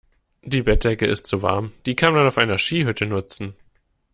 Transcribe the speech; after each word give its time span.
Die 0.41 0.63
Bettdecke 0.63 1.05
ist 1.05 1.27
zu 1.27 1.43
warm. 1.43 1.73
Die 1.85 1.95
kann 1.95 2.15
man 2.15 2.25
auf 2.25 2.39
einer 2.39 2.57
Skihütte 2.57 3.05
nutzen. 3.05 3.53